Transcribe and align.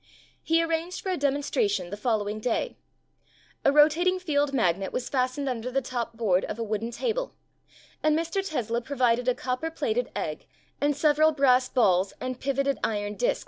He 0.41 0.63
arranged 0.63 0.99
for 1.01 1.09
a 1.11 1.15
demonstration 1.15 1.91
the 1.91 1.95
following 1.95 2.39
day. 2.39 2.75
A 3.63 3.71
rotating 3.71 4.17
field 4.17 4.51
magnet 4.51 4.91
was 4.91 5.09
fastened 5.09 5.47
under 5.47 5.69
the 5.69 5.79
top 5.79 6.17
board 6.17 6.43
of 6.45 6.57
a 6.57 6.63
wooden 6.63 6.89
table 6.89 7.35
and 8.01 8.17
Mr. 8.17 8.43
Tesla 8.43 8.81
provided 8.81 9.27
a 9.27 9.35
cop 9.35 9.61
per 9.61 9.69
plated 9.69 10.07
egg 10.15 10.47
and 10.81 10.97
several 10.97 11.31
brass 11.33 11.69
balls 11.69 12.13
and 12.19 12.39
pivoted 12.39 12.79
iron 12.83 12.83
discs 12.83 12.89
vincing 12.89 12.99
his 12.99 13.19
prospective 13.27 13.37
Fig. 13.37 13.37